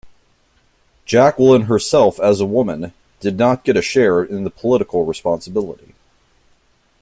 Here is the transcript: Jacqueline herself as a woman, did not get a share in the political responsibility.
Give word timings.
Jacqueline 1.05 1.67
herself 1.67 2.19
as 2.19 2.39
a 2.39 2.45
woman, 2.47 2.91
did 3.19 3.37
not 3.37 3.63
get 3.63 3.77
a 3.77 3.83
share 3.83 4.23
in 4.23 4.43
the 4.45 4.49
political 4.49 5.05
responsibility. 5.05 5.93